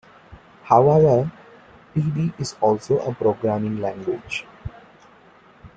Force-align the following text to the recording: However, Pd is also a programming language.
However, 0.63 1.31
Pd 1.93 2.33
is 2.39 2.55
also 2.59 2.97
a 3.07 3.13
programming 3.13 3.79
language. 3.81 4.47